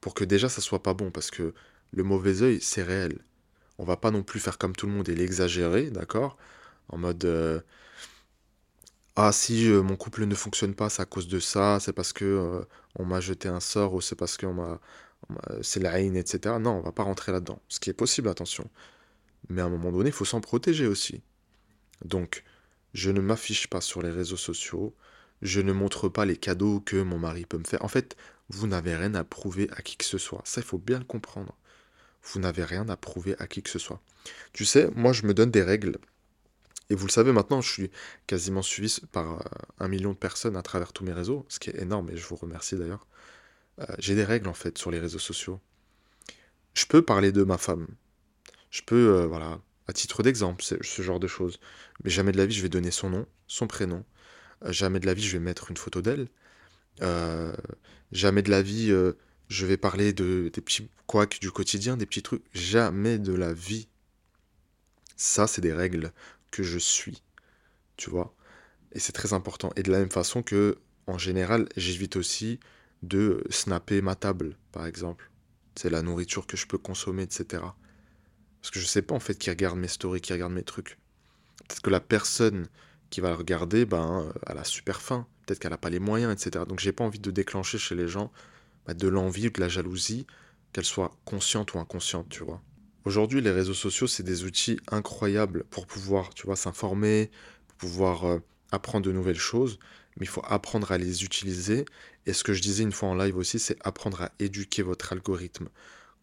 pour 0.06 0.13
que 0.13 0.24
déjà 0.24 0.50
ça 0.50 0.62
soit 0.62 0.84
pas 0.84 0.94
bon, 0.94 1.10
parce 1.10 1.31
que 1.31 1.56
le 1.92 2.04
mauvais 2.04 2.44
œil, 2.44 2.62
c'est 2.62 2.84
réel. 2.84 3.18
On 3.80 3.86
va 3.86 3.98
pas 3.98 4.12
non 4.12 4.22
plus 4.22 4.40
faire 4.40 4.60
comme 4.60 4.75
tout 4.75 4.86
le 4.86 4.92
monde 4.92 5.10
et 5.10 5.16
l'exagérer, 5.16 5.90
d'accord? 5.90 6.38
En 6.90 7.00
mode, 7.00 7.25
euh, 7.25 7.60
ah 9.16 9.31
si 9.31 9.68
euh, 9.68 9.81
mon 9.81 9.96
couple 9.96 10.25
ne 10.25 10.36
fonctionne 10.36 10.75
pas, 10.75 10.90
c'est 10.90 11.02
à 11.02 11.06
cause 11.06 11.28
de 11.28 11.40
ça, 11.40 11.80
c'est 11.80 11.92
parce 11.92 12.13
que 12.13 12.24
euh, 12.24 12.62
on 13.00 13.06
m'a 13.06 13.19
jeté 13.19 13.48
un 13.48 13.60
sort 13.60 13.96
ou 13.96 14.02
c'est 14.02 14.16
parce 14.16 14.38
m'a, 14.44 14.80
c'est 15.63 15.80
la 15.80 16.00
haine, 16.00 16.16
etc. 16.16 16.60
Non, 16.60 16.74
on 16.74 16.81
va 16.81 16.92
pas 16.92 17.02
rentrer 17.02 17.31
là-dedans. 17.31 17.60
Ce 17.68 17.80
qui 17.80 17.90
est 17.90 17.94
possible, 17.94 18.30
attention. 18.30 18.69
Mais 19.50 19.63
à 19.63 19.66
un 19.66 19.69
moment 19.69 19.92
donné, 19.92 20.10
il 20.10 20.13
faut 20.13 20.24
s'en 20.24 20.40
protéger 20.40 20.86
aussi. 20.86 21.24
Donc, 22.04 22.44
je 22.94 23.10
ne 23.10 23.22
m'affiche 23.22 23.66
pas 23.69 23.81
sur 23.81 24.04
les 24.04 24.12
réseaux 24.12 24.38
sociaux, 24.38 24.94
je 25.41 25.61
ne 25.61 25.73
montre 25.73 26.09
pas 26.09 26.25
les 26.25 26.37
cadeaux 26.37 26.79
que 26.79 27.01
mon 27.01 27.19
mari 27.19 27.45
peut 27.45 27.57
me 27.57 27.63
faire. 27.63 27.83
En 27.83 27.87
fait, 27.87 28.15
vous 28.49 28.67
n'avez 28.67 28.95
rien 28.95 29.13
à 29.15 29.23
prouver 29.23 29.69
à 29.71 29.81
qui 29.81 29.97
que 29.97 30.05
ce 30.05 30.17
soit. 30.17 30.41
Ça, 30.45 30.61
il 30.61 30.67
faut 30.67 30.77
bien 30.77 30.99
le 30.99 31.05
comprendre. 31.05 31.55
Vous 32.23 32.39
n'avez 32.39 32.63
rien 32.63 32.87
à 32.89 32.97
prouver 32.97 33.35
à 33.39 33.47
qui 33.47 33.61
que 33.61 33.69
ce 33.69 33.79
soit. 33.79 34.01
Tu 34.53 34.65
sais, 34.65 34.89
moi, 34.95 35.13
je 35.13 35.25
me 35.25 35.33
donne 35.33 35.51
des 35.51 35.63
règles 35.63 35.97
et 36.89 36.95
vous 36.95 37.07
le 37.07 37.11
savez 37.11 37.31
maintenant, 37.31 37.61
je 37.61 37.71
suis 37.71 37.91
quasiment 38.27 38.61
suivi 38.61 38.99
par 39.11 39.33
euh, 39.33 39.39
un 39.79 39.87
million 39.87 40.11
de 40.11 40.17
personnes 40.17 40.55
à 40.55 40.61
travers 40.61 40.93
tous 40.93 41.03
mes 41.03 41.13
réseaux, 41.13 41.45
ce 41.49 41.59
qui 41.59 41.71
est 41.71 41.81
énorme 41.81 42.09
et 42.11 42.17
je 42.17 42.25
vous 42.25 42.35
remercie 42.35 42.75
d'ailleurs. 42.75 43.07
Euh, 43.79 43.85
j'ai 43.99 44.15
des 44.15 44.23
règles 44.23 44.47
en 44.47 44.53
fait 44.53 44.77
sur 44.77 44.91
les 44.91 44.99
réseaux 44.99 45.19
sociaux. 45.19 45.59
Je 46.73 46.85
peux 46.85 47.01
parler 47.01 47.31
de 47.31 47.43
ma 47.43 47.57
femme. 47.57 47.87
Je 48.69 48.81
peux, 48.83 49.15
euh, 49.15 49.27
voilà, 49.27 49.59
à 49.87 49.94
titre 49.94 50.21
d'exemple, 50.23 50.63
ce 50.63 51.01
genre 51.01 51.19
de 51.19 51.27
choses. 51.27 51.59
Mais 52.04 52.09
jamais 52.09 52.31
de 52.31 52.37
la 52.37 52.45
vie 52.45 52.56
je 52.56 52.61
vais 52.61 52.69
donner 52.69 52.92
son 52.92 53.09
nom, 53.09 53.25
son 53.47 53.68
prénom. 53.68 54.04
Jamais 54.68 55.00
de 55.00 55.06
la 55.06 55.14
vie 55.14 55.24
je 55.24 55.38
vais 55.38 55.44
mettre 55.44 55.69
une 55.72 55.78
photo 55.78 56.02
d'elle. 56.02 56.28
jamais 58.12 58.42
de 58.42 58.52
la 58.52 58.62
vie 58.62 58.92
je 59.50 59.66
vais 59.66 59.78
parler 59.78 60.14
de, 60.14 60.50
des 60.54 60.62
petits 60.62 60.90
couacs 61.07 61.40
du 61.40 61.52
quotidien, 61.52 61.98
des 61.98 62.06
petits 62.06 62.24
trucs. 62.24 62.44
Jamais 62.54 63.19
de 63.19 63.34
la 63.34 63.54
vie. 63.54 63.88
Ça, 65.16 65.48
c'est 65.48 65.62
des 65.62 65.74
règles 65.74 66.12
que 66.52 66.64
je 66.64 66.78
suis. 66.78 67.22
Tu 67.98 68.10
vois? 68.10 68.34
Et 68.94 69.00
c'est 69.00 69.12
très 69.12 69.34
important. 69.34 69.72
Et 69.76 69.84
de 69.84 69.92
la 69.92 70.00
même 70.00 70.12
façon 70.12 70.42
que, 70.42 70.78
en 71.07 71.18
général, 71.18 71.69
j'évite 71.78 72.16
aussi 72.16 72.60
de 73.04 73.44
snapper 73.50 74.02
ma 74.02 74.16
table, 74.16 74.57
par 74.72 74.86
exemple. 74.86 75.30
C'est 75.76 75.90
la 75.90 76.02
nourriture 76.02 76.48
que 76.48 76.57
je 76.57 76.66
peux 76.66 76.78
consommer, 76.78 77.24
etc. 77.24 77.64
Parce 78.62 78.72
que 78.72 78.80
je 78.80 78.86
sais 78.86 79.02
pas 79.02 79.14
en 79.14 79.19
fait 79.19 79.38
qui 79.38 79.50
regarde 79.50 79.78
mes 79.78 79.88
stories, 79.88 80.22
qui 80.22 80.34
regarde 80.34 80.54
mes 80.54 80.64
trucs. 80.64 80.98
Peut-être 81.68 81.81
que 81.81 81.90
la 81.90 82.00
personne 82.00 82.68
qui 83.16 83.22
va 83.22 83.30
le 83.30 83.36
regarder, 83.36 83.86
ben, 83.86 84.30
elle 84.45 84.57
a 84.57 84.66
super 84.66 85.02
faim. 85.02 85.26
Peut-être 85.45 85.60
qu'elle 85.60 85.72
n'a 85.72 85.78
pas 85.78 85.90
les 85.90 86.00
moyens, 86.00 86.34
etc. 86.34 86.66
Donc 86.68 86.81
j'ai 86.81 86.92
pas 86.92 87.06
envie 87.06 87.19
de 87.19 87.31
déclencher 87.31 87.78
chez 87.78 87.95
les 87.95 88.10
gens 88.10 88.30
bah, 88.86 88.94
de 88.94 89.07
l'envie 89.07 89.48
ou 89.48 89.52
de 89.52 89.62
la 89.62 89.69
jalousie, 89.69 90.28
qu'elle 90.74 90.84
soit 90.84 91.16
consciente 91.24 91.74
ou 91.74 91.80
inconsciente, 91.80 92.28
tu 92.28 92.44
vois. 92.44 92.62
Aujourd'hui, 93.06 93.40
les 93.40 93.52
réseaux 93.52 93.74
sociaux, 93.74 94.07
c'est 94.07 94.24
des 94.24 94.44
outils 94.44 94.81
incroyables 94.92 95.64
pour 95.69 95.88
pouvoir, 95.88 96.34
tu 96.34 96.45
vois, 96.45 96.57
s'informer, 96.57 97.31
pour 97.69 97.78
pouvoir 97.78 98.26
euh, 98.26 98.40
apprendre 98.74 99.06
de 99.06 99.14
nouvelles 99.14 99.40
choses, 99.40 99.80
mais 100.18 100.26
il 100.26 100.30
faut 100.30 100.44
apprendre 100.45 100.92
à 100.92 100.98
les 100.98 101.24
utiliser. 101.24 101.86
Et 102.26 102.34
ce 102.34 102.44
que 102.44 102.52
je 102.52 102.62
disais 102.62 102.84
une 102.84 102.92
fois 102.92 103.07
en 103.07 103.16
live 103.16 103.38
aussi, 103.38 103.60
c'est 103.60 103.78
apprendre 103.88 104.24
à 104.24 104.31
éduquer 104.40 104.81
votre 104.81 105.14
algorithme. 105.14 105.69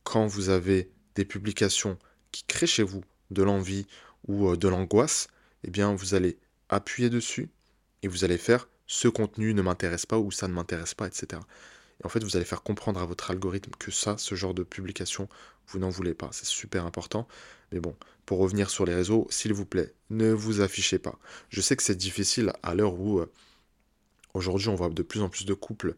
Quand 0.04 0.26
vous 0.26 0.50
avez 0.50 0.90
des 1.14 1.24
publications 1.24 1.98
qui 2.32 2.44
créent 2.44 2.66
chez 2.66 2.82
vous 2.82 3.02
de 3.30 3.42
l'envie 3.42 3.86
ou 4.28 4.50
euh, 4.50 4.58
de 4.58 4.68
l'angoisse, 4.68 5.28
eh 5.64 5.70
bien, 5.70 5.94
vous 5.94 6.12
allez 6.12 6.36
appuyer 6.72 7.10
dessus 7.10 7.50
et 8.02 8.08
vous 8.08 8.24
allez 8.24 8.38
faire 8.38 8.68
ce 8.86 9.08
contenu 9.08 9.54
ne 9.54 9.62
m'intéresse 9.62 10.06
pas 10.06 10.18
ou 10.18 10.30
ça 10.30 10.48
ne 10.48 10.52
m'intéresse 10.52 10.94
pas, 10.94 11.06
etc. 11.06 11.40
Et 12.00 12.06
en 12.06 12.08
fait, 12.08 12.22
vous 12.24 12.36
allez 12.36 12.44
faire 12.44 12.62
comprendre 12.62 13.00
à 13.00 13.06
votre 13.06 13.30
algorithme 13.30 13.72
que 13.78 13.90
ça, 13.90 14.18
ce 14.18 14.34
genre 14.34 14.54
de 14.54 14.62
publication, 14.62 15.28
vous 15.68 15.78
n'en 15.78 15.88
voulez 15.88 16.14
pas. 16.14 16.28
C'est 16.32 16.46
super 16.46 16.84
important. 16.84 17.28
Mais 17.70 17.80
bon, 17.80 17.96
pour 18.26 18.38
revenir 18.38 18.70
sur 18.70 18.84
les 18.84 18.94
réseaux, 18.94 19.26
s'il 19.30 19.52
vous 19.52 19.66
plaît, 19.66 19.94
ne 20.10 20.32
vous 20.32 20.60
affichez 20.60 20.98
pas. 20.98 21.18
Je 21.48 21.60
sais 21.60 21.76
que 21.76 21.82
c'est 21.82 21.96
difficile 21.96 22.52
à 22.62 22.74
l'heure 22.74 22.98
où 22.98 23.20
euh, 23.20 23.30
aujourd'hui 24.34 24.68
on 24.68 24.74
voit 24.74 24.88
de 24.88 25.02
plus 25.02 25.22
en 25.22 25.28
plus 25.28 25.46
de 25.46 25.54
couples 25.54 25.94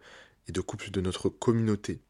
et 0.47 0.52
de 0.52 0.61
couples 0.61 0.90
de 0.90 1.00
notre 1.00 1.28
communauté 1.28 2.00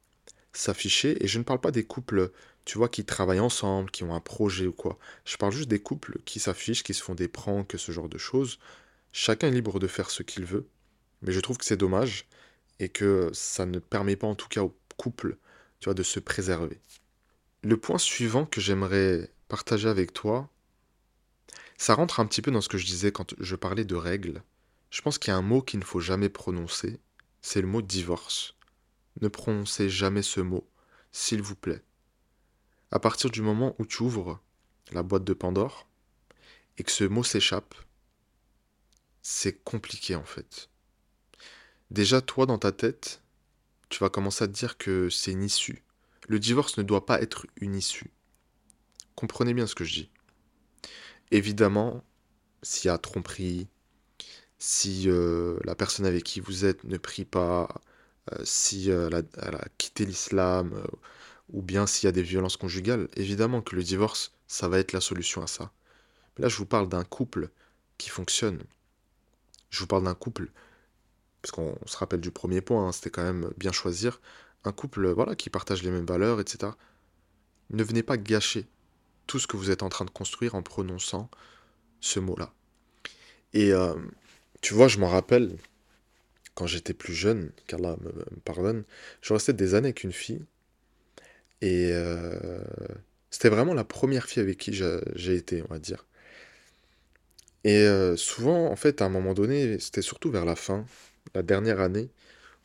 s'afficher. 0.54 1.22
Et 1.22 1.28
je 1.28 1.38
ne 1.38 1.44
parle 1.44 1.60
pas 1.60 1.70
des 1.70 1.84
couples, 1.84 2.30
tu 2.64 2.78
vois, 2.78 2.88
qui 2.88 3.04
travaillent 3.04 3.40
ensemble, 3.40 3.90
qui 3.90 4.04
ont 4.04 4.14
un 4.14 4.20
projet 4.20 4.66
ou 4.66 4.72
quoi. 4.72 4.98
Je 5.24 5.36
parle 5.36 5.52
juste 5.52 5.68
des 5.68 5.80
couples 5.80 6.18
qui 6.24 6.40
s'affichent, 6.40 6.82
qui 6.82 6.94
se 6.94 7.02
font 7.02 7.14
des 7.14 7.28
pranks, 7.28 7.74
ce 7.76 7.92
genre 7.92 8.08
de 8.08 8.18
choses. 8.18 8.58
Chacun 9.12 9.48
est 9.48 9.52
libre 9.52 9.78
de 9.78 9.86
faire 9.86 10.10
ce 10.10 10.22
qu'il 10.22 10.44
veut. 10.44 10.66
Mais 11.22 11.32
je 11.32 11.40
trouve 11.40 11.58
que 11.58 11.64
c'est 11.64 11.76
dommage 11.76 12.26
et 12.80 12.88
que 12.88 13.30
ça 13.32 13.66
ne 13.66 13.78
permet 13.78 14.16
pas 14.16 14.26
en 14.26 14.34
tout 14.34 14.48
cas 14.48 14.62
au 14.62 14.76
couple, 14.96 15.36
tu 15.80 15.84
vois, 15.86 15.94
de 15.94 16.02
se 16.02 16.20
préserver. 16.20 16.80
Le 17.62 17.76
point 17.76 17.98
suivant 17.98 18.44
que 18.44 18.60
j'aimerais 18.60 19.30
partager 19.48 19.88
avec 19.88 20.12
toi, 20.12 20.50
ça 21.78 21.94
rentre 21.94 22.20
un 22.20 22.26
petit 22.26 22.42
peu 22.42 22.50
dans 22.50 22.60
ce 22.60 22.68
que 22.68 22.78
je 22.78 22.86
disais 22.86 23.12
quand 23.12 23.34
je 23.38 23.56
parlais 23.56 23.84
de 23.84 23.94
règles. 23.94 24.42
Je 24.90 25.02
pense 25.02 25.18
qu'il 25.18 25.30
y 25.30 25.34
a 25.34 25.36
un 25.36 25.42
mot 25.42 25.62
qu'il 25.62 25.80
ne 25.80 25.84
faut 25.84 26.00
jamais 26.00 26.28
prononcer, 26.28 27.00
c'est 27.42 27.60
le 27.60 27.66
mot 27.66 27.82
divorce. 27.82 28.54
Ne 29.20 29.28
prononcez 29.28 29.88
jamais 29.88 30.22
ce 30.22 30.40
mot, 30.40 30.68
s'il 31.12 31.42
vous 31.42 31.56
plaît. 31.56 31.82
À 32.90 32.98
partir 32.98 33.30
du 33.30 33.42
moment 33.42 33.74
où 33.78 33.86
tu 33.86 34.02
ouvres 34.02 34.40
la 34.92 35.02
boîte 35.02 35.24
de 35.24 35.32
Pandore 35.32 35.88
et 36.78 36.84
que 36.84 36.90
ce 36.90 37.04
mot 37.04 37.22
s'échappe, 37.24 37.74
c'est 39.22 39.62
compliqué 39.64 40.14
en 40.14 40.24
fait. 40.24 40.68
Déjà, 41.90 42.20
toi, 42.20 42.46
dans 42.46 42.58
ta 42.58 42.72
tête, 42.72 43.22
tu 43.88 44.00
vas 44.00 44.10
commencer 44.10 44.44
à 44.44 44.48
te 44.48 44.52
dire 44.52 44.76
que 44.76 45.08
c'est 45.10 45.32
une 45.32 45.44
issue. 45.44 45.82
Le 46.28 46.38
divorce 46.38 46.78
ne 46.78 46.82
doit 46.82 47.06
pas 47.06 47.20
être 47.20 47.46
une 47.56 47.74
issue. 47.74 48.10
Comprenez 49.14 49.54
bien 49.54 49.66
ce 49.66 49.74
que 49.74 49.84
je 49.84 49.94
dis. 49.94 50.10
Évidemment, 51.30 52.04
s'il 52.62 52.88
y 52.88 52.90
a 52.90 52.98
tromperie, 52.98 53.68
si 54.58 55.04
euh, 55.08 55.58
la 55.64 55.74
personne 55.74 56.06
avec 56.06 56.24
qui 56.24 56.40
vous 56.40 56.64
êtes 56.64 56.84
ne 56.84 56.96
prie 56.96 57.24
pas, 57.24 57.82
euh, 58.32 58.44
si 58.44 58.90
euh, 58.90 59.08
elle 59.10 59.54
a, 59.54 59.64
quitté 59.78 60.06
l'islam, 60.06 60.82
ou 61.50 61.62
bien 61.62 61.86
s'il 61.86 62.06
y 62.06 62.08
a 62.08 62.12
des 62.12 62.22
violences 62.22 62.56
conjugales, 62.56 63.08
évidemment 63.16 63.62
que 63.62 63.76
le 63.76 63.82
divorce, 63.82 64.32
ça 64.46 64.68
va 64.68 64.78
être 64.78 64.92
la 64.92 65.00
solution 65.00 65.42
à 65.42 65.46
ça. 65.46 65.72
là, 66.38 66.48
je 66.48 66.56
vous 66.56 66.66
parle 66.66 66.88
d'un 66.88 67.04
couple 67.04 67.50
qui 67.98 68.10
fonctionne. 68.10 68.62
Je 69.70 69.80
vous 69.80 69.86
parle 69.86 70.04
d'un 70.04 70.14
couple, 70.14 70.50
parce 71.42 71.52
qu'on 71.52 71.76
se 71.86 71.96
rappelle 71.96 72.20
du 72.20 72.30
premier 72.30 72.60
point, 72.60 72.88
hein, 72.88 72.92
c'était 72.92 73.10
quand 73.10 73.22
même 73.22 73.50
bien 73.56 73.72
choisir, 73.72 74.20
un 74.64 74.72
couple 74.72 75.10
voilà, 75.10 75.36
qui 75.36 75.50
partage 75.50 75.82
les 75.82 75.90
mêmes 75.90 76.06
valeurs, 76.06 76.40
etc. 76.40 76.72
Ne 77.70 77.82
venez 77.84 78.02
pas 78.02 78.16
gâcher 78.16 78.66
tout 79.26 79.38
ce 79.38 79.46
que 79.46 79.56
vous 79.56 79.70
êtes 79.70 79.82
en 79.82 79.88
train 79.88 80.04
de 80.04 80.10
construire 80.10 80.54
en 80.54 80.62
prononçant 80.62 81.30
ce 82.00 82.20
mot-là. 82.20 82.52
Et 83.52 83.72
euh, 83.72 83.94
tu 84.60 84.74
vois, 84.74 84.88
je 84.88 84.98
m'en 84.98 85.08
rappelle, 85.08 85.56
quand 86.54 86.66
j'étais 86.66 86.94
plus 86.94 87.14
jeune, 87.14 87.52
qu'Allah 87.66 87.96
me, 88.00 88.12
pardonne, 88.44 88.84
je 89.22 89.32
restais 89.32 89.52
des 89.52 89.74
années 89.74 89.88
avec 89.88 90.04
une 90.04 90.12
fille. 90.12 90.44
Et 91.60 91.90
euh, 91.92 92.62
c'était 93.30 93.48
vraiment 93.48 93.74
la 93.74 93.84
première 93.84 94.26
fille 94.26 94.42
avec 94.42 94.58
qui 94.58 94.72
j'ai 94.72 95.34
été, 95.34 95.62
on 95.68 95.72
va 95.72 95.78
dire. 95.78 96.06
Et 97.64 97.78
euh, 97.86 98.16
souvent, 98.16 98.66
en 98.70 98.76
fait, 98.76 99.00
à 99.02 99.06
un 99.06 99.08
moment 99.08 99.34
donné, 99.34 99.78
c'était 99.78 100.02
surtout 100.02 100.30
vers 100.30 100.44
la 100.44 100.56
fin, 100.56 100.84
la 101.34 101.42
dernière 101.42 101.80
année, 101.80 102.10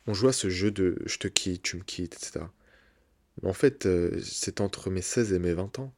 on 0.06 0.14
jouait 0.14 0.30
à 0.30 0.32
ce 0.32 0.50
jeu 0.50 0.70
de 0.70 0.98
je 1.06 1.18
te 1.18 1.28
quitte, 1.28 1.62
tu 1.62 1.76
me 1.76 1.82
quittes, 1.82 2.14
etc. 2.14 2.46
Mais 3.42 3.48
en 3.48 3.54
fait, 3.54 3.88
c'est 4.22 4.60
entre 4.60 4.90
mes 4.90 5.02
16 5.02 5.32
et 5.32 5.38
mes 5.38 5.54
20 5.54 5.78
ans 5.78 5.94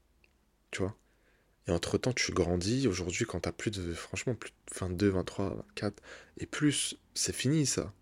tu 0.73 0.83
vois. 0.83 0.97
Et 1.69 1.71
entre-temps, 1.71 2.13
tu 2.13 2.33
grandis. 2.33 2.87
Aujourd'hui, 2.89 3.25
quand 3.25 3.41
t'as 3.41 3.53
plus 3.53 3.71
de, 3.71 3.95
franchement, 3.95 4.35
plus 4.35 4.51
de 4.51 4.79
22, 4.79 5.09
23, 5.11 5.51
24, 5.51 6.03
et 6.39 6.47
plus, 6.47 6.97
c'est 7.15 7.35
fini 7.35 7.67
ça. 7.67 7.93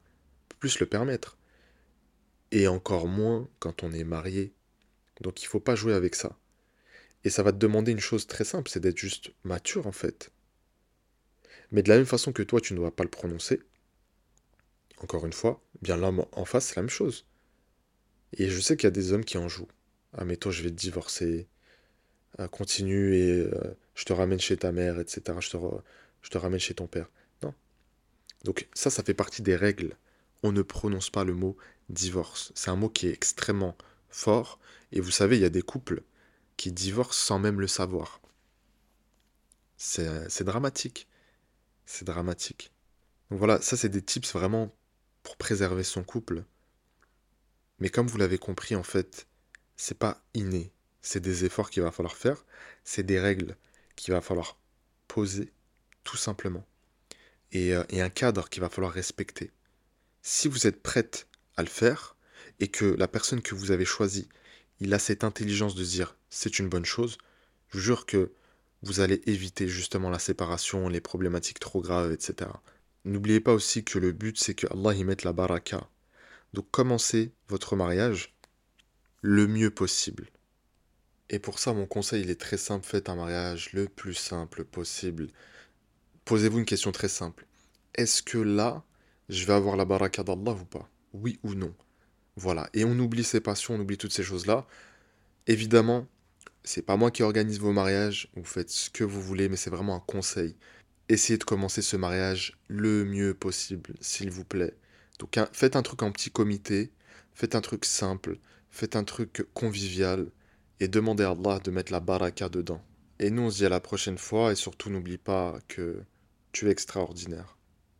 Plus 0.58 0.80
le 0.80 0.86
permettre. 0.86 1.36
Et 2.52 2.66
encore 2.68 3.06
moins 3.06 3.48
quand 3.58 3.82
on 3.82 3.92
est 3.92 4.04
marié. 4.04 4.52
Donc 5.20 5.42
il 5.42 5.46
faut 5.46 5.60
pas 5.60 5.74
jouer 5.76 5.94
avec 5.94 6.14
ça. 6.14 6.38
Et 7.24 7.30
ça 7.30 7.42
va 7.42 7.52
te 7.52 7.58
demander 7.58 7.92
une 7.92 8.00
chose 8.00 8.26
très 8.26 8.44
simple, 8.44 8.70
c'est 8.70 8.80
d'être 8.80 8.96
juste 8.96 9.32
mature 9.44 9.86
en 9.86 9.92
fait. 9.92 10.32
Mais 11.70 11.82
de 11.82 11.88
la 11.90 11.96
même 11.96 12.06
façon 12.06 12.32
que 12.32 12.42
toi, 12.42 12.60
tu 12.60 12.72
ne 12.72 12.78
dois 12.78 12.96
pas 12.96 13.04
le 13.04 13.10
prononcer, 13.10 13.60
encore 15.00 15.26
une 15.26 15.32
fois, 15.32 15.62
bien 15.82 15.96
l'homme 15.96 16.24
en 16.32 16.44
face, 16.44 16.66
c'est 16.66 16.76
la 16.76 16.82
même 16.82 16.90
chose. 16.90 17.26
Et 18.34 18.48
je 18.48 18.60
sais 18.60 18.76
qu'il 18.76 18.84
y 18.84 18.88
a 18.88 18.92
des 18.92 19.12
hommes 19.12 19.24
qui 19.24 19.38
en 19.38 19.48
jouent. 19.48 19.68
Ah 20.12 20.24
mais 20.24 20.36
toi, 20.36 20.52
je 20.52 20.62
vais 20.62 20.70
te 20.70 20.74
divorcer, 20.74 21.48
continue 22.50 23.14
et 23.14 23.40
euh, 23.40 23.76
je 23.94 24.04
te 24.04 24.12
ramène 24.12 24.40
chez 24.40 24.56
ta 24.56 24.72
mère, 24.72 24.98
etc. 24.98 25.38
Je 25.40 25.50
te, 25.50 25.56
je 26.22 26.30
te 26.30 26.38
ramène 26.38 26.60
chez 26.60 26.74
ton 26.74 26.86
père. 26.86 27.10
Non. 27.42 27.54
Donc 28.44 28.68
ça, 28.74 28.90
ça 28.90 29.02
fait 29.02 29.14
partie 29.14 29.42
des 29.42 29.56
règles. 29.56 29.96
On 30.42 30.52
ne 30.52 30.62
prononce 30.62 31.10
pas 31.10 31.24
le 31.24 31.34
mot 31.34 31.56
divorce. 31.88 32.52
C'est 32.54 32.70
un 32.70 32.76
mot 32.76 32.88
qui 32.88 33.08
est 33.08 33.12
extrêmement 33.12 33.76
fort. 34.08 34.58
Et 34.92 35.00
vous 35.00 35.10
savez, 35.10 35.36
il 35.36 35.42
y 35.42 35.46
a 35.46 35.50
des 35.50 35.62
couples 35.62 36.02
qui 36.56 36.72
divorcent 36.72 37.26
sans 37.26 37.38
même 37.38 37.60
le 37.60 37.66
savoir. 37.66 38.20
C'est 39.76 40.44
dramatique. 40.44 41.08
C'est 41.86 42.04
dramatique. 42.04 42.72
Donc 43.30 43.38
voilà, 43.38 43.60
ça 43.60 43.76
c'est 43.76 43.88
des 43.88 44.02
tips 44.02 44.32
vraiment 44.32 44.74
pour 45.22 45.36
préserver 45.36 45.84
son 45.84 46.02
couple. 46.02 46.44
Mais 47.78 47.88
comme 47.88 48.06
vous 48.06 48.18
l'avez 48.18 48.38
compris, 48.38 48.76
en 48.76 48.82
fait, 48.82 49.26
c'est 49.76 49.98
pas 49.98 50.22
inné 50.34 50.72
c'est 51.02 51.20
des 51.20 51.44
efforts 51.44 51.70
qu'il 51.70 51.82
va 51.82 51.90
falloir 51.92 52.16
faire, 52.16 52.44
c'est 52.84 53.02
des 53.02 53.20
règles 53.20 53.56
qu'il 53.96 54.12
va 54.14 54.20
falloir 54.20 54.58
poser, 55.08 55.52
tout 56.04 56.16
simplement. 56.16 56.64
Euh, 57.54 57.84
et, 57.88 58.00
un 58.00 58.10
cadre 58.10 58.48
qu'il 58.48 58.60
va 58.60 58.68
falloir 58.68 58.92
respecter. 58.92 59.50
Si 60.22 60.48
vous 60.48 60.66
êtes 60.66 60.82
prête 60.82 61.26
à 61.56 61.62
le 61.62 61.68
faire, 61.68 62.16
et 62.60 62.68
que 62.68 62.84
la 62.84 63.08
personne 63.08 63.42
que 63.42 63.54
vous 63.54 63.70
avez 63.70 63.84
choisie, 63.84 64.28
il 64.80 64.94
a 64.94 64.98
cette 64.98 65.24
intelligence 65.24 65.74
de 65.74 65.84
dire 65.84 66.16
c'est 66.28 66.58
une 66.58 66.68
bonne 66.68 66.84
chose, 66.84 67.18
je 67.68 67.78
vous 67.78 67.84
jure 67.84 68.06
que 68.06 68.32
vous 68.82 69.00
allez 69.00 69.22
éviter 69.26 69.68
justement 69.68 70.10
la 70.10 70.18
séparation, 70.18 70.88
les 70.88 71.00
problématiques 71.00 71.60
trop 71.60 71.80
graves, 71.80 72.12
etc. 72.12 72.50
N'oubliez 73.04 73.40
pas 73.40 73.52
aussi 73.52 73.84
que 73.84 73.98
le 73.98 74.12
but 74.12 74.38
c'est 74.38 74.54
que 74.54 74.66
Allah 74.70 74.94
y 74.94 75.04
mette 75.04 75.24
la 75.24 75.32
baraka. 75.32 75.88
Donc 76.52 76.70
commencez 76.70 77.32
votre 77.48 77.76
mariage 77.76 78.34
le 79.22 79.46
mieux 79.46 79.70
possible. 79.70 80.28
Et 81.30 81.38
pour 81.38 81.60
ça, 81.60 81.72
mon 81.72 81.86
conseil, 81.86 82.22
il 82.22 82.30
est 82.30 82.40
très 82.40 82.56
simple. 82.56 82.84
Faites 82.84 83.08
un 83.08 83.14
mariage 83.14 83.72
le 83.72 83.88
plus 83.88 84.14
simple 84.14 84.64
possible. 84.64 85.28
Posez-vous 86.24 86.58
une 86.58 86.64
question 86.64 86.90
très 86.90 87.08
simple. 87.08 87.46
Est-ce 87.94 88.22
que 88.22 88.36
là, 88.36 88.84
je 89.28 89.46
vais 89.46 89.52
avoir 89.52 89.76
la 89.76 89.84
baraka 89.84 90.24
d'Allah 90.24 90.52
ou 90.52 90.64
pas? 90.64 90.90
Oui 91.12 91.38
ou 91.44 91.54
non? 91.54 91.72
Voilà. 92.34 92.68
Et 92.74 92.84
on 92.84 92.98
oublie 92.98 93.22
ses 93.22 93.40
passions, 93.40 93.74
on 93.74 93.80
oublie 93.80 93.96
toutes 93.96 94.12
ces 94.12 94.24
choses-là. 94.24 94.66
Évidemment, 95.46 96.08
c'est 96.64 96.82
pas 96.82 96.96
moi 96.96 97.12
qui 97.12 97.22
organise 97.22 97.60
vos 97.60 97.72
mariages. 97.72 98.28
Vous 98.34 98.44
faites 98.44 98.70
ce 98.70 98.90
que 98.90 99.04
vous 99.04 99.22
voulez, 99.22 99.48
mais 99.48 99.56
c'est 99.56 99.70
vraiment 99.70 99.94
un 99.94 100.00
conseil. 100.00 100.56
Essayez 101.08 101.38
de 101.38 101.44
commencer 101.44 101.82
ce 101.82 101.96
mariage 101.96 102.58
le 102.66 103.04
mieux 103.04 103.34
possible, 103.34 103.94
s'il 104.00 104.30
vous 104.30 104.44
plaît. 104.44 104.74
Donc, 105.20 105.38
faites 105.52 105.76
un 105.76 105.82
truc 105.82 106.02
en 106.02 106.10
petit 106.10 106.30
comité. 106.30 106.90
Faites 107.34 107.54
un 107.54 107.60
truc 107.60 107.84
simple. 107.84 108.38
Faites 108.70 108.96
un 108.96 109.04
truc 109.04 109.46
convivial 109.54 110.26
et 110.80 110.88
demandez 110.88 111.24
à 111.24 111.30
Allah 111.30 111.60
de 111.60 111.70
mettre 111.70 111.92
la 111.92 112.00
baraka 112.00 112.48
dedans. 112.48 112.82
Et 113.18 113.30
nous, 113.30 113.42
on 113.42 113.50
se 113.50 113.58
dit 113.58 113.66
à 113.66 113.68
la 113.68 113.80
prochaine 113.80 114.18
fois, 114.18 114.50
et 114.50 114.56
surtout 114.56 114.90
n'oublie 114.90 115.18
pas 115.18 115.58
que 115.68 116.02
tu 116.52 116.68
es 116.68 116.70
extraordinaire. 116.70 117.56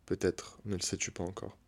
Peut-être 0.07 0.59
ne 0.65 0.75
le 0.75 0.81
sais-tu 0.81 1.11
pas 1.11 1.23
encore. 1.23 1.55